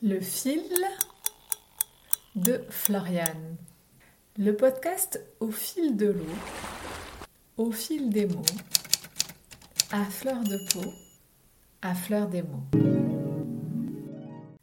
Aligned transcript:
Le 0.00 0.20
fil 0.20 0.62
de 2.36 2.60
Floriane. 2.70 3.56
Le 4.36 4.54
podcast 4.54 5.20
au 5.40 5.50
fil 5.50 5.96
de 5.96 6.06
l'eau, 6.06 6.36
au 7.56 7.72
fil 7.72 8.08
des 8.08 8.26
mots, 8.26 8.44
à 9.90 10.04
fleur 10.04 10.44
de 10.44 10.56
peau, 10.72 10.92
à 11.82 11.96
fleur 11.96 12.28
des 12.28 12.42
mots. 12.42 12.62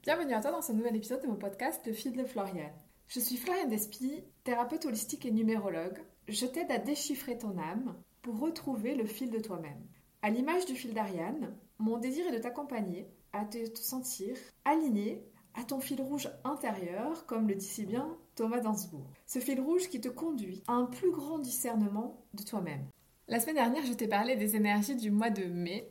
Bienvenue 0.04 0.36
à 0.36 0.40
toi 0.40 0.52
dans 0.52 0.62
ce 0.62 0.72
nouvel 0.72 0.96
épisode 0.96 1.22
de 1.22 1.28
mon 1.28 1.36
podcast 1.36 1.82
Le 1.86 1.92
fil 1.92 2.14
de 2.14 2.24
Floriane. 2.24 2.72
Je 3.10 3.20
suis 3.20 3.36
Floriane 3.36 3.68
Despy, 3.68 4.24
thérapeute 4.46 4.86
holistique 4.86 5.26
et 5.26 5.32
numérologue. 5.32 6.00
Je 6.30 6.46
t'aide 6.46 6.72
à 6.72 6.78
déchiffrer 6.78 7.38
ton 7.38 7.58
âme 7.58 7.94
pour 8.22 8.40
retrouver 8.40 8.96
le 8.96 9.06
fil 9.06 9.32
de 9.32 9.40
toi-même. 9.40 9.86
À 10.22 10.30
l'image 10.30 10.66
du 10.66 10.76
fil 10.76 10.94
d'Ariane, 10.94 11.54
mon 11.78 11.98
désir 11.98 12.26
est 12.26 12.38
de 12.38 12.42
t'accompagner 12.42 13.10
à 13.36 13.46
te 13.46 13.58
sentir 13.80 14.36
aligné 14.64 15.24
à 15.56 15.64
ton 15.64 15.80
fil 15.80 16.02
rouge 16.02 16.30
intérieur, 16.44 17.26
comme 17.26 17.48
le 17.48 17.56
dit 17.56 17.66
si 17.66 17.86
bien 17.86 18.08
Thomas 18.36 18.60
Dansbourg. 18.60 19.10
Ce 19.26 19.40
fil 19.40 19.60
rouge 19.62 19.90
qui 19.90 20.02
te 20.02 20.10
conduit 20.10 20.64
à 20.68 20.74
un 20.74 20.86
plus 20.86 21.12
grand 21.12 21.40
discernement 21.40 22.26
de 22.34 22.44
toi-même. 22.44 22.86
La 23.28 23.40
semaine 23.40 23.56
dernière, 23.56 23.86
je 23.86 23.94
t'ai 23.94 24.08
parlé 24.08 24.36
des 24.36 24.56
énergies 24.56 24.96
du 24.96 25.12
mois 25.12 25.30
de 25.30 25.46
mai. 25.46 25.90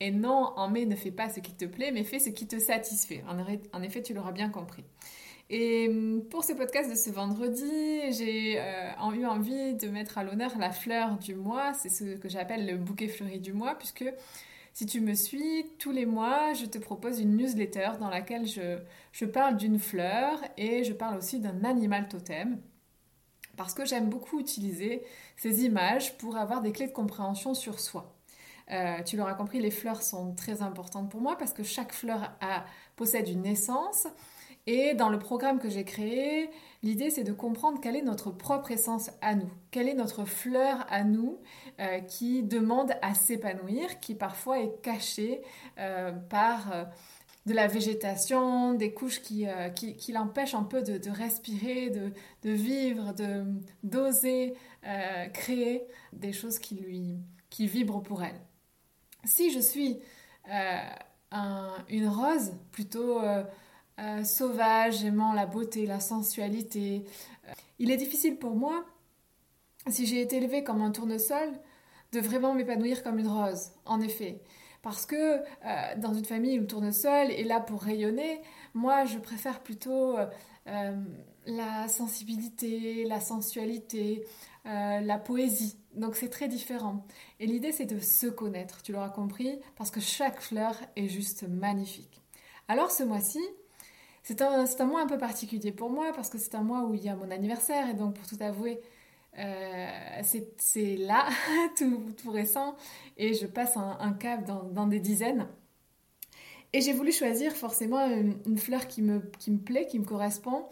Et 0.00 0.10
non, 0.10 0.52
en 0.56 0.68
mai, 0.68 0.84
ne 0.84 0.96
fais 0.96 1.10
pas 1.10 1.30
ce 1.30 1.40
qui 1.40 1.54
te 1.54 1.64
plaît, 1.64 1.90
mais 1.90 2.04
fais 2.04 2.18
ce 2.18 2.28
qui 2.30 2.46
te 2.46 2.58
satisfait. 2.58 3.24
En 3.72 3.82
effet, 3.82 4.02
tu 4.02 4.12
l'auras 4.12 4.32
bien 4.32 4.50
compris. 4.50 4.84
Et 5.48 5.88
hum, 5.88 6.24
pour 6.28 6.44
ce 6.44 6.52
podcast 6.52 6.90
de 6.90 6.96
ce 6.96 7.10
vendredi, 7.10 8.12
j'ai 8.12 8.58
euh, 8.58 9.12
eu 9.14 9.24
envie 9.24 9.74
de 9.74 9.88
mettre 9.88 10.18
à 10.18 10.24
l'honneur 10.24 10.58
la 10.58 10.72
fleur 10.72 11.18
du 11.18 11.36
mois. 11.36 11.72
C'est 11.74 11.88
ce 11.88 12.16
que 12.16 12.28
j'appelle 12.28 12.66
le 12.66 12.76
bouquet 12.76 13.08
fleuri 13.08 13.38
du 13.38 13.52
mois, 13.52 13.76
puisque 13.76 14.04
si 14.76 14.84
tu 14.84 15.00
me 15.00 15.14
suis, 15.14 15.64
tous 15.78 15.90
les 15.90 16.04
mois, 16.04 16.52
je 16.52 16.66
te 16.66 16.76
propose 16.76 17.18
une 17.18 17.34
newsletter 17.34 17.92
dans 17.98 18.10
laquelle 18.10 18.46
je, 18.46 19.24
parle 19.24 19.56
d'une 19.56 19.78
fleur 19.78 20.38
et 20.58 20.84
je 20.84 20.92
parle 20.92 21.16
aussi 21.16 21.40
d'un 21.40 21.64
animal 21.64 22.08
totem. 22.08 22.60
Parce 23.56 23.72
que 23.72 23.86
j'aime 23.86 24.10
beaucoup 24.10 24.38
utiliser 24.38 25.02
ces 25.38 25.64
images 25.64 26.18
pour 26.18 26.36
avoir 26.36 26.60
des 26.60 26.72
clés 26.72 26.88
de 26.88 26.92
compréhension 26.92 27.54
sur 27.54 27.80
soi. 27.80 28.18
Euh, 28.70 29.02
tu 29.02 29.16
l'auras 29.16 29.32
compris, 29.32 29.60
les 29.60 29.70
fleurs 29.70 30.02
sont 30.02 30.34
très 30.34 30.60
importantes 30.60 31.10
pour 31.10 31.22
moi 31.22 31.38
parce 31.38 31.54
que 31.54 31.62
chaque 31.62 31.94
fleur 31.94 32.36
possède 32.96 33.30
une 33.30 33.46
essence. 33.46 34.06
Et 34.66 34.94
dans 34.94 35.10
le 35.10 35.18
programme 35.18 35.60
que 35.60 35.70
j'ai 35.70 35.84
créé, 35.84 36.50
l'idée 36.82 37.10
c'est 37.10 37.22
de 37.22 37.32
comprendre 37.32 37.80
quelle 37.80 37.94
est 37.94 38.02
notre 38.02 38.32
propre 38.32 38.72
essence 38.72 39.10
à 39.20 39.36
nous, 39.36 39.50
quelle 39.70 39.88
est 39.88 39.94
notre 39.94 40.24
fleur 40.24 40.84
à 40.90 41.04
nous 41.04 41.38
euh, 41.78 42.00
qui 42.00 42.42
demande 42.42 42.92
à 43.00 43.14
s'épanouir, 43.14 44.00
qui 44.00 44.16
parfois 44.16 44.58
est 44.58 44.82
cachée 44.82 45.40
euh, 45.78 46.10
par 46.10 46.72
euh, 46.72 46.84
de 47.46 47.54
la 47.54 47.68
végétation, 47.68 48.74
des 48.74 48.92
couches 48.92 49.22
qui, 49.22 49.46
qui, 49.76 50.12
l'empêchent 50.12 50.56
un 50.56 50.64
peu 50.64 50.82
de, 50.82 51.10
respirer, 51.10 51.90
de, 51.90 52.10
de 52.42 52.50
vivre, 52.50 53.14
d'oser 53.84 54.54
créer 55.32 55.86
des 56.12 56.32
choses 56.32 56.58
qui 56.58 56.74
lui 56.74 57.18
qui 57.48 57.68
vibrent 57.68 58.02
pour 58.02 58.24
elle. 58.24 58.40
Si 59.22 59.52
je 59.52 59.60
suis 59.60 60.00
une 60.50 62.08
rose 62.08 62.52
plutôt 62.72 63.20
euh, 63.98 64.24
sauvage, 64.24 65.04
aimant 65.04 65.32
la 65.32 65.46
beauté, 65.46 65.86
la 65.86 66.00
sensualité. 66.00 67.04
Euh, 67.48 67.52
il 67.78 67.90
est 67.90 67.96
difficile 67.96 68.36
pour 68.36 68.54
moi, 68.54 68.84
si 69.88 70.04
j'ai 70.04 70.20
été 70.20 70.36
élevée 70.36 70.62
comme 70.62 70.82
un 70.82 70.90
tournesol, 70.90 71.50
de 72.12 72.20
vraiment 72.20 72.52
m'épanouir 72.52 73.02
comme 73.02 73.18
une 73.18 73.28
rose, 73.28 73.70
en 73.86 74.02
effet. 74.02 74.42
Parce 74.82 75.06
que 75.06 75.16
euh, 75.38 75.42
dans 75.96 76.12
une 76.12 76.26
famille 76.26 76.58
où 76.58 76.60
le 76.62 76.66
tournesol 76.66 77.30
est 77.30 77.44
là 77.44 77.58
pour 77.60 77.82
rayonner, 77.82 78.42
moi 78.74 79.06
je 79.06 79.18
préfère 79.18 79.62
plutôt 79.62 80.16
la 81.46 81.88
sensibilité, 81.88 83.04
la 83.04 83.20
sensualité, 83.20 84.26
la 84.64 85.18
poésie. 85.18 85.78
Donc 85.94 86.16
c'est 86.16 86.28
très 86.28 86.48
différent. 86.48 87.06
Et 87.40 87.46
l'idée 87.46 87.72
c'est 87.72 87.86
de 87.86 87.98
se 87.98 88.26
connaître, 88.26 88.82
tu 88.82 88.92
l'auras 88.92 89.10
compris, 89.10 89.58
parce 89.76 89.90
que 89.90 90.00
chaque 90.00 90.40
fleur 90.40 90.76
est 90.96 91.08
juste 91.08 91.48
magnifique. 91.48 92.22
Alors 92.68 92.90
ce 92.90 93.02
mois-ci, 93.02 93.40
c'est 94.26 94.42
un, 94.42 94.86
mois 94.86 95.02
un 95.02 95.06
peu 95.06 95.18
particulier 95.18 95.70
pour 95.70 95.88
moi 95.88 96.12
parce 96.12 96.30
que 96.30 96.36
c'est 96.36 96.56
un 96.56 96.62
mois 96.62 96.82
où 96.82 96.94
il 96.94 97.04
y 97.04 97.08
a 97.08 97.14
mon 97.14 97.30
anniversaire 97.30 97.88
et 97.88 97.94
donc 97.94 98.14
pour 98.14 98.26
tout 98.26 98.36
avouer, 98.40 98.80
euh, 99.38 100.22
c'est 100.58 100.96
là, 100.96 101.28
tout, 101.76 102.30
récent, 102.32 102.74
et 103.16 103.34
je 103.34 103.46
passe 103.46 103.76
un, 103.76 104.12
cap 104.14 104.44
dans, 104.44 104.86
des 104.88 104.98
dizaines. 104.98 105.46
Et 106.72 106.80
j'ai 106.80 106.92
voulu 106.92 107.12
choisir 107.12 107.52
forcément 107.52 108.04
une, 108.04 108.58
fleur 108.58 108.88
qui 108.88 109.00
me, 109.00 109.20
qui 109.38 109.52
me 109.52 109.58
plaît, 109.58 109.86
qui 109.86 110.00
me 110.00 110.04
correspond. 110.04 110.66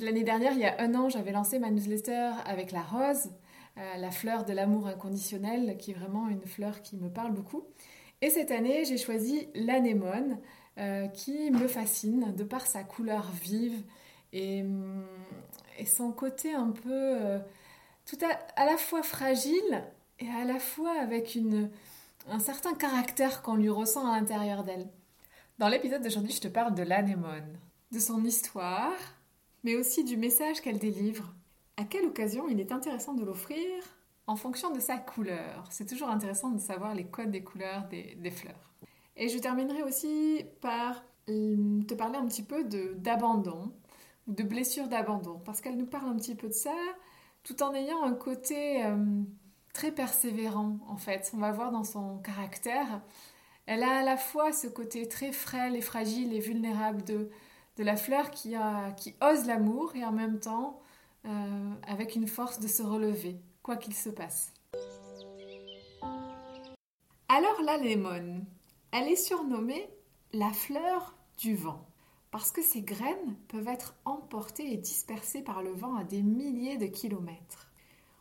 L'année 0.00 0.24
dernière, 0.24 0.52
il 0.52 0.60
y 0.60 0.64
a 0.64 0.80
un 0.80 0.94
an, 0.94 1.10
j'avais 1.10 1.32
lancé 1.32 1.58
ma 1.58 1.70
newsletter 1.70 2.30
avec 2.46 2.72
la 2.72 2.82
rose, 2.82 3.30
euh, 3.76 3.96
la 3.98 4.10
fleur 4.10 4.46
de 4.46 4.54
l'amour 4.54 4.86
inconditionnel, 4.86 5.76
qui 5.76 5.90
est 5.90 5.94
vraiment 5.94 6.28
une 6.28 6.46
fleur 6.46 6.80
qui 6.80 6.96
me 6.96 7.10
parle 7.10 7.32
beaucoup. 7.32 7.64
Et 8.22 8.30
cette 8.30 8.50
année, 8.50 8.86
j'ai 8.86 8.96
choisi 8.96 9.48
l'anémone, 9.54 10.38
euh, 10.76 11.06
qui 11.06 11.52
me 11.52 11.68
fascine 11.68 12.34
de 12.34 12.42
par 12.42 12.66
sa 12.66 12.82
couleur 12.82 13.30
vive 13.30 13.80
et, 14.32 14.64
mm, 14.64 15.04
son 15.86 16.10
côté 16.10 16.52
un 16.52 16.70
peu 16.70 16.90
euh, 16.90 17.38
tout 18.06 18.18
à, 18.56 18.64
la 18.64 18.76
fois 18.76 19.04
fragile 19.04 19.84
et 20.18 20.28
à 20.30 20.44
la 20.44 20.58
fois 20.58 21.00
avec 21.00 21.36
une, 21.36 21.70
un 22.28 22.40
certain 22.40 22.74
caractère 22.74 23.42
qu'on 23.42 23.54
lui 23.54 23.68
ressent 23.68 24.04
à 24.04 24.18
l'intérieur 24.18 24.64
d'elle. 24.64 24.88
Dans 25.58 25.68
l'épisode 25.68 26.02
d'aujourd'hui, 26.02 26.32
je 26.32 26.40
te 26.40 26.48
parle 26.48 26.74
de 26.74 26.82
l'anémone, 26.82 27.56
de 27.92 27.98
son 28.00 28.24
histoire, 28.24 28.98
mais 29.62 29.76
aussi 29.76 30.02
du 30.02 30.16
message 30.16 30.60
qu'elle 30.60 30.78
délivre. 30.78 31.32
À 31.76 31.84
quelle 31.84 32.06
occasion 32.06 32.48
il 32.48 32.58
est 32.58 32.72
intéressant 32.72 33.14
de 33.14 33.24
l'offrir 33.24 33.70
en 34.26 34.34
fonction 34.34 34.72
de 34.72 34.80
sa 34.80 34.96
couleur? 34.96 35.66
C'est 35.70 35.86
toujours 35.86 36.08
intéressant 36.08 36.50
de 36.50 36.58
savoir 36.58 36.96
les 36.96 37.04
codes 37.04 37.30
des 37.30 37.44
couleurs 37.44 37.84
des 37.88 38.30
fleurs. 38.32 38.73
Et 39.16 39.28
je 39.28 39.38
terminerai 39.38 39.82
aussi 39.82 40.44
par 40.60 41.04
euh, 41.28 41.82
te 41.82 41.94
parler 41.94 42.16
un 42.16 42.26
petit 42.26 42.42
peu 42.42 42.64
d'abandon, 42.96 43.72
de, 44.26 44.42
blessure 44.42 44.88
d'abandon, 44.88 45.40
parce 45.44 45.60
qu'elle 45.60 45.76
nous 45.76 45.86
parle 45.86 46.08
un 46.08 46.16
petit 46.16 46.34
peu 46.34 46.48
de 46.48 46.52
ça, 46.52 46.74
tout 47.42 47.62
en 47.62 47.74
ayant 47.74 48.02
un 48.02 48.14
côté 48.14 48.84
euh, 48.84 48.96
très 49.72 49.92
persévérant, 49.92 50.78
en 50.88 50.96
fait. 50.96 51.30
On 51.34 51.38
va 51.38 51.52
voir 51.52 51.70
dans 51.70 51.84
son 51.84 52.18
caractère. 52.18 53.00
Elle 53.66 53.82
a 53.82 53.98
à 53.98 54.02
la 54.02 54.16
fois 54.16 54.52
ce 54.52 54.66
côté 54.66 55.08
très 55.08 55.32
frêle 55.32 55.76
et 55.76 55.80
fragile 55.80 56.34
et 56.34 56.40
vulnérable 56.40 57.02
de, 57.04 57.30
de 57.76 57.84
la 57.84 57.96
fleur 57.96 58.30
qui, 58.30 58.54
a, 58.54 58.92
qui 58.92 59.14
ose 59.22 59.46
l'amour 59.46 59.94
et 59.96 60.04
en 60.04 60.12
même 60.12 60.38
temps 60.38 60.80
euh, 61.26 61.70
avec 61.86 62.14
une 62.14 62.26
force 62.26 62.60
de 62.60 62.68
se 62.68 62.82
relever, 62.82 63.40
quoi 63.62 63.76
qu'il 63.76 63.94
se 63.94 64.10
passe. 64.10 64.52
Alors 67.28 67.62
la 67.64 67.78
lémone, 67.78 68.44
elle 68.94 69.08
est 69.08 69.16
surnommée 69.16 69.90
la 70.32 70.52
fleur 70.52 71.16
du 71.38 71.56
vent 71.56 71.84
parce 72.30 72.52
que 72.52 72.62
ses 72.62 72.82
graines 72.82 73.34
peuvent 73.48 73.66
être 73.66 73.96
emportées 74.04 74.72
et 74.72 74.76
dispersées 74.76 75.42
par 75.42 75.62
le 75.62 75.72
vent 75.72 75.96
à 75.96 76.04
des 76.04 76.22
milliers 76.22 76.78
de 76.78 76.86
kilomètres. 76.86 77.72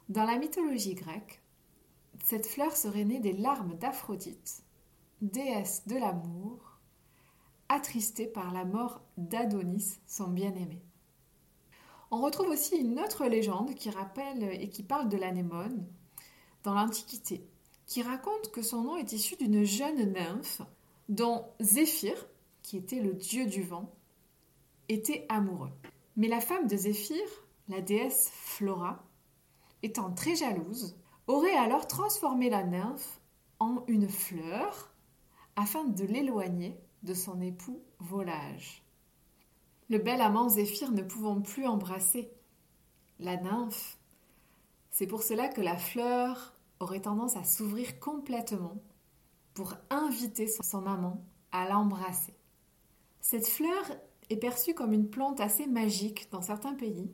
Dans 0.09 0.23
la 0.23 0.39
mythologie 0.39 0.95
grecque, 0.95 1.44
cette 2.23 2.47
fleur 2.47 2.75
serait 2.75 3.06
née 3.06 3.19
des 3.19 3.33
larmes 3.33 3.75
d'Aphrodite, 3.75 4.63
déesse 5.22 5.88
de 5.88 5.95
l'amour, 5.95 6.79
attristée 7.69 8.25
par 8.25 8.51
la 8.51 8.66
mort 8.66 9.03
d'Adonis, 9.16 10.00
son 10.07 10.29
bien-aimé. 10.29 10.81
On 12.09 12.19
retrouve 12.19 12.50
aussi 12.50 12.78
une 12.78 13.00
autre 13.00 13.28
légende 13.28 13.75
qui 13.75 13.91
rappelle 13.91 14.44
et 14.59 14.69
qui 14.69 14.81
parle 14.81 15.09
de 15.09 15.17
l'anémone 15.17 15.85
dans 16.63 16.73
l'Antiquité 16.73 17.47
raconte 18.01 18.51
que 18.51 18.61
son 18.61 18.81
nom 18.81 18.97
est 18.97 19.13
issu 19.13 19.35
d'une 19.35 19.63
jeune 19.63 20.13
nymphe 20.13 20.61
dont 21.09 21.45
Zéphyr, 21.59 22.15
qui 22.61 22.77
était 22.77 22.99
le 22.99 23.13
dieu 23.13 23.45
du 23.45 23.61
vent, 23.61 23.93
était 24.89 25.25
amoureux. 25.29 25.71
Mais 26.15 26.27
la 26.27 26.41
femme 26.41 26.68
de 26.68 26.75
Zéphyr, 26.75 27.23
la 27.69 27.81
déesse 27.81 28.29
Flora, 28.33 29.03
étant 29.81 30.12
très 30.12 30.35
jalouse, 30.35 30.95
aurait 31.27 31.56
alors 31.56 31.88
transformé 31.88 32.50
la 32.50 32.63
nymphe 32.63 33.19
en 33.59 33.83
une 33.88 34.09
fleur 34.09 34.94
afin 35.56 35.83
de 35.83 36.03
l'éloigner 36.06 36.77
de 37.03 37.13
son 37.13 37.41
époux 37.41 37.81
Volage. 38.00 38.83
Le 39.89 39.97
bel 40.00 40.21
amant 40.21 40.50
Zéphyr 40.50 40.91
ne 40.91 41.03
pouvant 41.03 41.41
plus 41.41 41.68
embrasser 41.68 42.31
la 43.19 43.38
nymphe, 43.38 43.97
c'est 44.89 45.07
pour 45.07 45.23
cela 45.23 45.47
que 45.47 45.62
la 45.62 45.77
fleur 45.77 46.53
aurait 46.83 47.01
tendance 47.01 47.35
à 47.35 47.44
s'ouvrir 47.44 48.00
complètement 48.00 48.77
pour 49.53 49.74
inviter 49.89 50.47
son 50.47 50.85
amant 50.85 51.25
à 51.51 51.68
l'embrasser. 51.68 52.35
Cette 53.21 53.47
fleur 53.47 53.83
est 54.30 54.38
perçue 54.38 54.74
comme 54.74 54.94
une 54.94 55.09
plante 55.09 55.39
assez 55.39 55.65
magique 55.65 56.30
dans 56.31 56.41
certains 56.41 56.74
pays, 56.74 57.12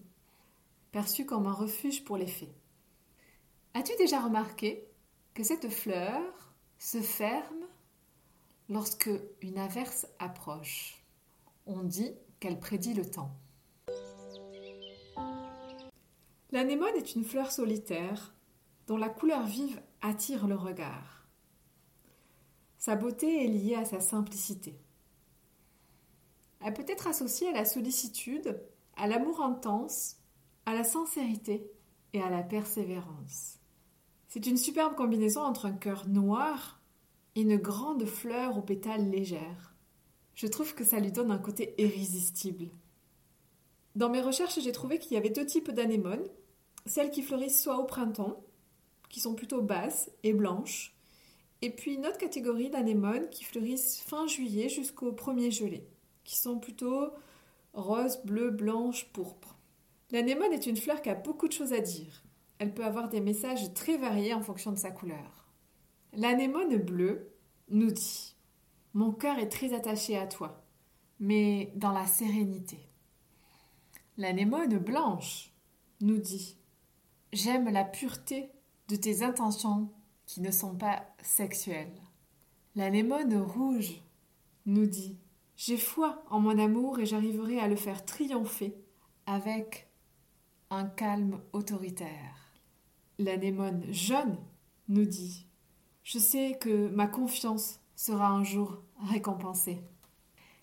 perçue 0.92 1.26
comme 1.26 1.46
un 1.46 1.54
refuge 1.54 2.04
pour 2.04 2.18
les 2.18 2.28
fées. 2.28 2.54
As-tu 3.74 3.96
déjà 3.98 4.20
remarqué 4.20 4.88
que 5.34 5.44
cette 5.44 5.70
fleur 5.70 6.22
se 6.80 7.00
ferme 7.02 7.68
lorsque 8.70 9.12
une 9.42 9.60
averse 9.60 10.08
approche? 10.18 11.04
On 11.68 11.84
dit 11.84 12.14
qu'elle 12.40 12.60
prédit 12.60 12.94
le 12.94 13.06
temps. 13.06 13.38
L'anémone 16.52 16.96
est 16.96 17.14
une 17.14 17.24
fleur 17.24 17.52
solitaire 17.52 18.34
dont 18.90 18.98
la 18.98 19.08
couleur 19.08 19.46
vive 19.46 19.80
attire 20.02 20.48
le 20.48 20.56
regard. 20.56 21.28
Sa 22.80 22.96
beauté 22.96 23.46
est 23.46 23.48
liée 23.48 23.76
à 23.76 23.86
sa 23.86 24.00
simplicité. 24.00 24.82
Elle 26.60 26.74
peut 26.74 26.86
être 26.88 27.06
associée 27.06 27.50
à 27.50 27.54
la 27.54 27.66
sollicitude, 27.66 28.60
à 28.98 29.06
l'amour 29.06 29.44
intense, 29.44 30.18
à 30.66 30.74
la 30.74 30.84
sincérité 30.84 31.70
et 32.14 32.22
à 32.24 32.32
la 32.32 32.42
persévérance. 32.42 33.60
C'est 34.28 34.48
une 34.48 34.58
superbe 34.58 34.96
combinaison 34.96 35.42
entre 35.42 35.68
un 35.68 35.74
cœur 35.74 36.08
noir 36.08 36.82
et 37.36 37.42
une 37.42 37.58
grande 37.58 38.06
fleur 38.06 38.58
aux 38.58 38.64
pétales 38.64 39.08
légères. 39.08 39.76
Je 40.34 40.48
trouve 40.48 40.74
que 40.74 40.84
ça 40.84 41.00
lui 41.00 41.12
donne 41.12 41.30
un 41.30 41.38
côté 41.38 41.76
irrésistible. 41.78 42.72
Dans 43.96 44.10
mes 44.10 44.22
recherches, 44.22 44.60
j'ai 44.60 44.72
trouvé 44.72 44.98
qu'il 44.98 45.14
y 45.14 45.18
avait 45.18 45.30
deux 45.30 45.46
types 45.46 45.70
d'anémones, 45.70 46.28
celles 46.88 47.12
qui 47.12 47.22
fleurissent 47.22 47.62
soit 47.62 47.78
au 47.78 47.84
printemps, 47.84 48.44
qui 49.10 49.20
sont 49.20 49.36
plutôt 49.36 49.62
basses 49.62 50.10
et 50.24 50.34
blanches, 50.34 50.96
et 51.62 51.72
puis 51.72 51.96
une 51.96 52.06
autre 52.06 52.18
catégorie 52.18 52.70
d'anémones 52.70 53.30
qui 53.30 53.44
fleurissent 53.44 54.00
fin 54.02 54.28
juillet 54.28 54.70
jusqu'au 54.70 55.12
premier 55.12 55.52
gelé, 55.52 55.86
qui 56.24 56.38
sont 56.38 56.60
plutôt 56.60 57.10
roses, 57.74 58.22
bleues, 58.24 58.52
blanches, 58.52 59.06
pourpres. 59.12 59.58
L'anémone 60.12 60.54
est 60.54 60.68
une 60.68 60.78
fleur 60.78 61.02
qui 61.02 61.10
a 61.10 61.16
beaucoup 61.16 61.48
de 61.48 61.54
choses 61.54 61.74
à 61.74 61.80
dire. 61.80 62.24
Elle 62.58 62.74
peut 62.74 62.86
avoir 62.86 63.10
des 63.10 63.22
messages 63.22 63.74
très 63.74 63.98
variés 63.98 64.34
en 64.34 64.42
fonction 64.42 64.72
de 64.72 64.78
sa 64.78 64.92
couleur. 64.92 65.48
L'anémone 66.14 66.78
bleue 66.78 67.32
nous 67.70 67.92
dit 67.92 68.36
Mon 68.94 69.12
cœur 69.12 69.38
est 69.38 69.50
très 69.50 69.74
attaché 69.74 70.18
à 70.18 70.28
toi, 70.28 70.64
mais 71.20 71.72
dans 71.76 71.92
la 71.92 72.08
sérénité. 72.08 72.80
L'anémone 74.18 74.78
blanche 74.78 75.52
nous 76.02 76.18
dit 76.18 76.58
J'aime 77.32 77.70
la 77.70 77.84
pureté 77.84 78.50
de 78.90 78.96
tes 78.96 79.24
intentions 79.24 79.90
qui 80.26 80.42
ne 80.42 80.52
sont 80.52 80.76
pas 80.76 81.06
sexuelles. 81.22 82.02
L'anémone 82.76 83.38
rouge 83.38 84.02
nous 84.66 84.88
dit 84.88 85.18
J'ai 85.56 85.78
foi 85.78 86.24
en 86.30 86.40
mon 86.40 86.58
amour 86.58 87.00
et 87.00 87.06
j'arriverai 87.06 87.60
à 87.60 87.68
le 87.68 87.76
faire 87.76 88.04
triompher 88.04 88.76
avec 89.28 89.88
un 90.72 90.86
calme 90.86 91.40
autoritaire. 91.54 92.52
L'anémone 93.20 93.84
jaune 93.92 94.38
nous 94.88 95.06
dit 95.06 95.46
Je 96.04 96.18
sais 96.18 96.58
que 96.60 96.90
ma 96.90 97.08
confiance 97.08 97.80
sera 97.96 98.30
un 98.30 98.44
jour 98.44 98.82
récompensée. 99.12 99.82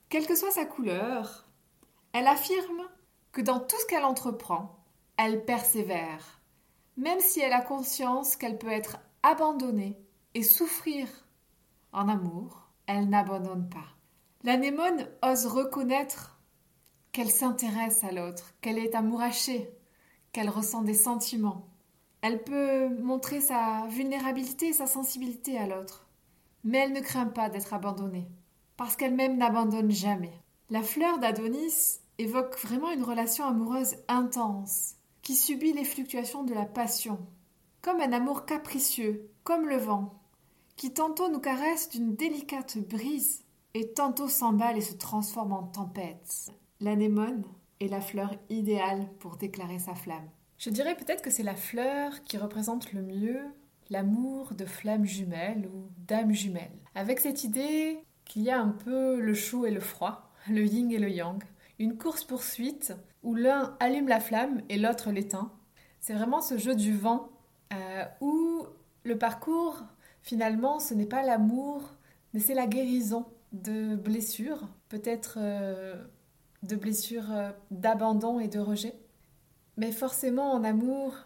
Quelle 0.08 0.26
que 0.26 0.36
soit 0.36 0.50
sa 0.50 0.64
couleur, 0.64 1.46
elle 2.12 2.26
affirme 2.26 2.88
que 3.30 3.40
dans 3.40 3.60
tout 3.60 3.76
ce 3.78 3.86
qu'elle 3.86 4.04
entreprend, 4.04 4.84
elle 5.16 5.44
persévère 5.44 6.40
même 6.96 7.20
si 7.20 7.40
elle 7.40 7.52
a 7.52 7.60
conscience 7.60 8.36
qu'elle 8.36 8.58
peut 8.58 8.70
être 8.70 8.98
abandonnée 9.22 9.98
et 10.34 10.42
souffrir 10.42 11.08
en 11.92 12.08
amour, 12.08 12.68
elle 12.86 13.08
n'abandonne 13.08 13.68
pas. 13.68 13.96
L'anémone 14.44 15.08
ose 15.22 15.46
reconnaître 15.46 16.38
qu'elle 17.12 17.30
s'intéresse 17.30 18.04
à 18.04 18.12
l'autre, 18.12 18.52
qu'elle 18.60 18.78
est 18.78 18.94
amourachée, 18.94 19.70
qu'elle 20.32 20.50
ressent 20.50 20.82
des 20.82 20.94
sentiments. 20.94 21.66
Elle 22.20 22.42
peut 22.44 22.88
montrer 23.00 23.40
sa 23.40 23.86
vulnérabilité 23.88 24.68
et 24.68 24.72
sa 24.72 24.86
sensibilité 24.86 25.58
à 25.58 25.66
l'autre. 25.66 26.06
Mais 26.64 26.78
elle 26.78 26.92
ne 26.92 27.00
craint 27.00 27.26
pas 27.26 27.48
d'être 27.48 27.72
abandonnée, 27.72 28.28
parce 28.76 28.96
qu'elle-même 28.96 29.38
n'abandonne 29.38 29.90
jamais. 29.90 30.42
La 30.68 30.82
fleur 30.82 31.18
d'Adonis 31.18 32.00
évoque 32.18 32.58
vraiment 32.58 32.90
une 32.90 33.04
relation 33.04 33.46
amoureuse 33.46 33.96
intense, 34.08 34.95
qui 35.26 35.34
subit 35.34 35.72
les 35.72 35.82
fluctuations 35.82 36.44
de 36.44 36.54
la 36.54 36.66
passion, 36.66 37.18
comme 37.82 38.00
un 38.00 38.12
amour 38.12 38.46
capricieux, 38.46 39.28
comme 39.42 39.68
le 39.68 39.76
vent, 39.76 40.22
qui 40.76 40.92
tantôt 40.92 41.28
nous 41.28 41.40
caresse 41.40 41.88
d'une 41.88 42.14
délicate 42.14 42.78
brise 42.78 43.42
et 43.74 43.92
tantôt 43.92 44.28
s'emballe 44.28 44.78
et 44.78 44.82
se 44.82 44.94
transforme 44.94 45.52
en 45.52 45.64
tempête. 45.64 46.52
L'anémone 46.80 47.42
est 47.80 47.88
la 47.88 48.00
fleur 48.00 48.36
idéale 48.50 49.08
pour 49.18 49.36
déclarer 49.36 49.80
sa 49.80 49.96
flamme. 49.96 50.30
Je 50.58 50.70
dirais 50.70 50.96
peut-être 50.96 51.22
que 51.22 51.30
c'est 51.30 51.42
la 51.42 51.56
fleur 51.56 52.22
qui 52.22 52.38
représente 52.38 52.92
le 52.92 53.02
mieux 53.02 53.40
l'amour 53.90 54.54
de 54.54 54.64
flamme 54.64 55.06
jumelle 55.06 55.68
ou 55.74 55.90
d'âme 56.06 56.30
jumelle. 56.30 56.78
Avec 56.94 57.18
cette 57.18 57.42
idée 57.42 57.98
qu'il 58.26 58.42
y 58.42 58.50
a 58.50 58.60
un 58.60 58.68
peu 58.68 59.18
le 59.18 59.34
chaud 59.34 59.66
et 59.66 59.72
le 59.72 59.80
froid, 59.80 60.30
le 60.48 60.64
yin 60.64 60.92
et 60.92 61.00
le 61.00 61.10
yang, 61.10 61.42
une 61.80 61.98
course-poursuite 61.98 62.94
où 63.26 63.34
l'un 63.34 63.76
allume 63.80 64.06
la 64.06 64.20
flamme 64.20 64.62
et 64.68 64.78
l'autre 64.78 65.10
l'éteint. 65.10 65.50
C'est 66.00 66.14
vraiment 66.14 66.40
ce 66.40 66.56
jeu 66.56 66.76
du 66.76 66.96
vent 66.96 67.28
euh, 67.72 68.04
où 68.20 68.64
le 69.02 69.18
parcours, 69.18 69.82
finalement, 70.22 70.78
ce 70.78 70.94
n'est 70.94 71.06
pas 71.06 71.24
l'amour, 71.24 71.90
mais 72.32 72.38
c'est 72.38 72.54
la 72.54 72.68
guérison 72.68 73.26
de 73.52 73.96
blessures, 73.96 74.68
peut-être 74.88 75.38
euh, 75.40 75.96
de 76.62 76.76
blessures 76.76 77.32
euh, 77.32 77.50
d'abandon 77.72 78.38
et 78.38 78.46
de 78.46 78.60
rejet. 78.60 78.94
Mais 79.76 79.90
forcément, 79.90 80.52
en 80.52 80.62
amour, 80.62 81.16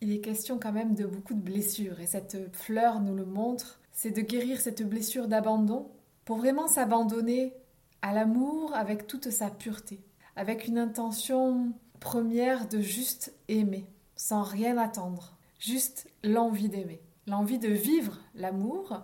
il 0.00 0.12
est 0.12 0.20
question 0.20 0.60
quand 0.60 0.72
même 0.72 0.94
de 0.94 1.06
beaucoup 1.06 1.34
de 1.34 1.40
blessures, 1.40 1.98
et 1.98 2.06
cette 2.06 2.54
fleur 2.54 3.00
nous 3.00 3.16
le 3.16 3.26
montre, 3.26 3.80
c'est 3.90 4.12
de 4.12 4.20
guérir 4.20 4.60
cette 4.60 4.88
blessure 4.88 5.26
d'abandon 5.26 5.90
pour 6.24 6.36
vraiment 6.36 6.68
s'abandonner 6.68 7.52
à 8.00 8.14
l'amour 8.14 8.76
avec 8.76 9.08
toute 9.08 9.30
sa 9.30 9.50
pureté 9.50 9.98
avec 10.38 10.68
une 10.68 10.78
intention 10.78 11.72
première 11.98 12.68
de 12.68 12.80
juste 12.80 13.34
aimer, 13.48 13.86
sans 14.14 14.44
rien 14.44 14.78
attendre, 14.78 15.36
juste 15.58 16.08
l'envie 16.22 16.68
d'aimer, 16.68 17.02
l'envie 17.26 17.58
de 17.58 17.66
vivre 17.66 18.20
l'amour, 18.36 19.02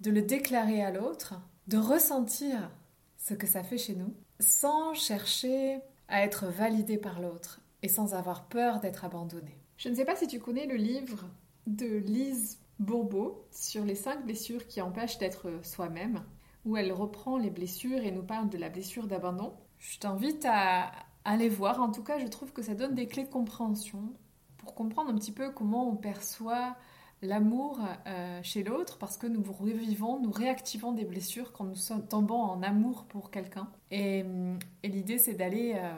de 0.00 0.10
le 0.10 0.20
déclarer 0.20 0.82
à 0.82 0.90
l'autre, 0.90 1.40
de 1.66 1.78
ressentir 1.78 2.70
ce 3.16 3.32
que 3.32 3.46
ça 3.46 3.62
fait 3.62 3.78
chez 3.78 3.94
nous, 3.94 4.12
sans 4.38 4.92
chercher 4.92 5.80
à 6.08 6.22
être 6.22 6.44
validé 6.48 6.98
par 6.98 7.22
l'autre 7.22 7.62
et 7.82 7.88
sans 7.88 8.12
avoir 8.12 8.46
peur 8.46 8.78
d'être 8.78 9.06
abandonné. 9.06 9.56
Je 9.78 9.88
ne 9.88 9.94
sais 9.94 10.04
pas 10.04 10.14
si 10.14 10.26
tu 10.26 10.40
connais 10.40 10.66
le 10.66 10.76
livre 10.76 11.24
de 11.66 11.86
Lise 11.86 12.58
Bourbeau 12.80 13.46
sur 13.50 13.82
les 13.82 13.94
cinq 13.94 14.26
blessures 14.26 14.66
qui 14.66 14.82
empêchent 14.82 15.16
d'être 15.16 15.50
soi-même, 15.62 16.22
où 16.66 16.76
elle 16.76 16.92
reprend 16.92 17.38
les 17.38 17.50
blessures 17.50 18.04
et 18.04 18.10
nous 18.10 18.24
parle 18.24 18.50
de 18.50 18.58
la 18.58 18.68
blessure 18.68 19.06
d'abandon. 19.06 19.54
Je 19.88 19.98
t'invite 20.00 20.44
à 20.44 20.90
aller 21.24 21.48
voir. 21.48 21.80
En 21.80 21.92
tout 21.92 22.02
cas, 22.02 22.18
je 22.18 22.26
trouve 22.26 22.52
que 22.52 22.60
ça 22.60 22.74
donne 22.74 22.94
des 22.94 23.06
clés 23.06 23.24
de 23.24 23.30
compréhension 23.30 24.12
pour 24.58 24.74
comprendre 24.74 25.10
un 25.10 25.14
petit 25.14 25.30
peu 25.32 25.50
comment 25.52 25.88
on 25.88 25.94
perçoit 25.94 26.76
l'amour 27.22 27.78
euh, 28.06 28.40
chez 28.42 28.64
l'autre 28.64 28.98
parce 28.98 29.16
que 29.16 29.26
nous 29.28 29.42
revivons, 29.42 30.20
nous 30.20 30.30
réactivons 30.30 30.92
des 30.92 31.04
blessures 31.04 31.52
quand 31.52 31.64
nous 31.64 32.00
tombons 32.08 32.40
en 32.40 32.62
amour 32.62 33.04
pour 33.04 33.30
quelqu'un. 33.30 33.70
Et, 33.92 34.24
l'idée, 34.82 35.18
c'est 35.18 35.34
d'aller 35.34 35.74
euh, 35.76 35.94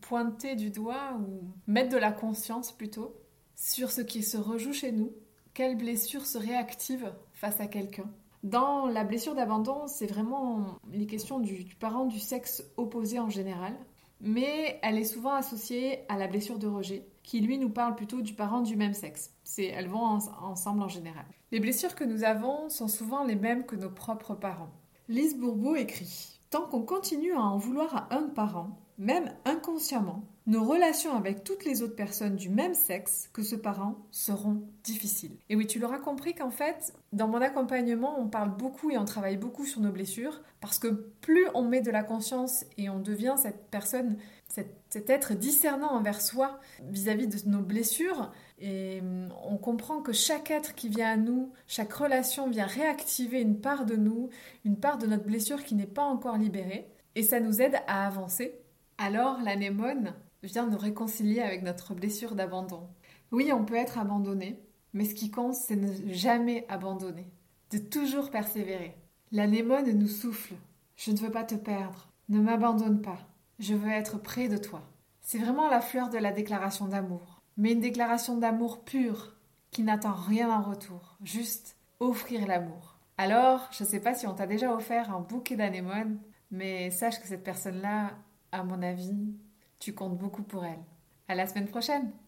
pointer 0.00 0.56
du 0.56 0.70
doigt 0.70 1.16
ou 1.20 1.54
mettre 1.70 1.90
de 1.90 1.96
la 1.96 2.10
conscience 2.10 2.72
plutôt 2.72 3.14
sur 3.54 3.92
ce 3.92 4.00
qui 4.00 4.24
se 4.24 4.36
rejoue 4.36 4.72
chez 4.72 4.90
nous, 4.90 5.12
quelle 5.54 5.76
blessure 5.76 6.26
se 6.26 6.38
réactive 6.38 7.12
face 7.32 7.60
à 7.60 7.68
quelqu'un. 7.68 8.10
Dans 8.44 8.86
la 8.86 9.04
blessure 9.04 9.34
d'abandon, 9.34 9.86
c'est 9.86 10.06
vraiment 10.06 10.78
les 10.92 11.06
questions 11.06 11.40
du, 11.40 11.64
parent 11.80 12.06
du 12.06 12.20
sexe 12.20 12.62
opposé 12.76 13.18
en 13.18 13.30
général, 13.30 13.74
mais 14.20 14.78
elle 14.82 14.98
est 14.98 15.04
souvent 15.04 15.34
associée 15.34 16.00
à 16.08 16.16
la 16.16 16.28
blessure 16.28 16.58
de 16.58 16.68
rejet, 16.68 17.06
qui 17.22 17.40
lui 17.40 17.58
nous 17.58 17.70
parle 17.70 17.96
plutôt 17.96 18.20
du 18.20 18.34
parent 18.34 18.60
du 18.60 18.76
même 18.76 18.94
sexe. 18.94 19.32
elles 19.58 19.88
vont 19.88 20.18
ensemble 20.40 20.82
en 20.82 20.88
général. 20.88 21.24
Les 21.50 21.60
blessures 21.60 21.94
que 21.94 22.04
nous 22.04 22.24
avons 22.24 22.68
sont 22.68 22.88
souvent 22.88 23.24
les 23.24 23.36
mêmes 23.36 23.66
que 23.66 23.76
nos 23.76 23.90
propres 23.90 24.34
parents. 24.34 24.70
Lise 25.08 25.36
Bourbeau 25.36 25.74
écrit 25.74 26.38
Tant 26.50 26.62
qu'on 26.62 26.82
continue 26.82 27.32
à 27.32 27.40
en 27.40 27.58
vouloir 27.58 27.94
à 27.94 28.14
un 28.14 28.28
parent, 28.28 28.78
même 28.98 29.32
inconsciemment, 29.44 30.24
nos 30.46 30.64
relations 30.64 31.14
avec 31.14 31.44
toutes 31.44 31.64
les 31.64 31.82
autres 31.82 31.94
personnes 31.94 32.34
du 32.34 32.48
même 32.48 32.74
sexe 32.74 33.28
que 33.32 33.42
ce 33.42 33.54
parent 33.54 33.96
seront 34.10 34.62
difficiles. 34.82 35.36
Et 35.48 35.56
oui, 35.56 35.66
tu 35.66 35.78
l'auras 35.78 35.98
compris 35.98 36.34
qu'en 36.34 36.50
fait, 36.50 36.92
dans 37.12 37.28
mon 37.28 37.40
accompagnement, 37.40 38.18
on 38.18 38.28
parle 38.28 38.56
beaucoup 38.56 38.90
et 38.90 38.98
on 38.98 39.04
travaille 39.04 39.36
beaucoup 39.36 39.64
sur 39.64 39.80
nos 39.80 39.92
blessures 39.92 40.40
parce 40.60 40.78
que 40.78 40.88
plus 41.20 41.46
on 41.54 41.62
met 41.62 41.80
de 41.80 41.90
la 41.90 42.02
conscience 42.02 42.64
et 42.76 42.88
on 42.88 42.98
devient 42.98 43.34
cette 43.36 43.70
personne, 43.70 44.16
cet, 44.48 45.10
être 45.10 45.34
discernant 45.34 45.92
envers 45.92 46.20
soi 46.20 46.58
vis-à-vis 46.88 47.26
-vis 47.26 47.44
de 47.44 47.50
nos 47.50 47.62
blessures, 47.62 48.32
et 48.58 49.00
hum, 49.00 49.28
on 49.44 49.58
comprend 49.58 50.00
que 50.00 50.12
chaque 50.12 50.50
être 50.50 50.74
qui 50.74 50.88
vient 50.88 51.12
à 51.12 51.16
nous, 51.16 51.52
chaque 51.66 51.92
relation 51.92 52.48
vient 52.48 52.66
réactiver 52.66 53.40
une 53.40 53.60
part 53.60 53.84
de 53.84 53.96
nous, 53.96 54.30
une 54.64 54.80
part 54.80 54.98
de 54.98 55.06
notre 55.06 55.24
blessure 55.24 55.62
qui 55.62 55.74
n'est 55.74 55.86
pas 55.86 56.04
encore 56.04 56.38
libérée, 56.38 56.88
et 57.14 57.22
ça 57.22 57.38
nous 57.38 57.60
aide 57.60 57.76
à 57.86 58.06
avancer 58.06 58.58
alors 58.98 59.40
l'anémone 59.42 60.14
vient 60.42 60.66
nous 60.66 60.78
réconcilier 60.78 61.40
avec 61.40 61.62
notre 61.62 61.94
blessure 61.94 62.34
d'abandon. 62.34 62.88
Oui, 63.32 63.52
on 63.52 63.64
peut 63.64 63.76
être 63.76 63.98
abandonné, 63.98 64.62
mais 64.92 65.04
ce 65.04 65.14
qui 65.14 65.30
compte, 65.30 65.54
c'est 65.54 65.76
ne 65.76 66.12
jamais 66.12 66.66
abandonner, 66.68 67.30
de 67.70 67.78
toujours 67.78 68.30
persévérer. 68.30 68.96
L'anémone 69.32 69.90
nous 69.92 70.08
souffle. 70.08 70.54
Je 70.96 71.10
ne 71.10 71.18
veux 71.18 71.30
pas 71.30 71.44
te 71.44 71.54
perdre. 71.54 72.08
Ne 72.28 72.40
m'abandonne 72.40 73.02
pas. 73.02 73.18
Je 73.58 73.74
veux 73.74 73.90
être 73.90 74.18
près 74.18 74.48
de 74.48 74.56
toi. 74.56 74.82
C'est 75.20 75.38
vraiment 75.38 75.68
la 75.68 75.80
fleur 75.80 76.08
de 76.08 76.18
la 76.18 76.32
déclaration 76.32 76.86
d'amour. 76.86 77.42
Mais 77.56 77.72
une 77.72 77.80
déclaration 77.80 78.36
d'amour 78.36 78.84
pure, 78.84 79.34
qui 79.70 79.82
n'attend 79.82 80.14
rien 80.14 80.50
en 80.50 80.62
retour. 80.62 81.16
Juste 81.22 81.76
offrir 82.00 82.46
l'amour. 82.46 82.98
Alors, 83.16 83.68
je 83.72 83.84
ne 83.84 83.88
sais 83.88 84.00
pas 84.00 84.14
si 84.14 84.26
on 84.26 84.34
t'a 84.34 84.46
déjà 84.46 84.72
offert 84.72 85.14
un 85.14 85.20
bouquet 85.20 85.56
d'anémones, 85.56 86.18
mais 86.50 86.90
sache 86.90 87.20
que 87.20 87.26
cette 87.26 87.44
personne-là, 87.44 88.12
à 88.52 88.62
mon 88.64 88.82
avis, 88.82 89.34
tu 89.78 89.94
comptes 89.94 90.18
beaucoup 90.18 90.42
pour 90.42 90.64
elle. 90.64 90.82
À 91.28 91.34
la 91.34 91.46
semaine 91.46 91.68
prochaine! 91.68 92.12